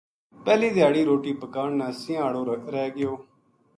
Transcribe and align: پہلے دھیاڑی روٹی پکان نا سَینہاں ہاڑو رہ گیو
پہلے 0.45 0.67
دھیاڑی 0.75 1.01
روٹی 1.09 1.31
پکان 1.41 1.69
نا 1.79 1.87
سَینہاں 2.01 2.21
ہاڑو 2.25 2.41
رہ 2.73 2.83
گیو 2.95 3.11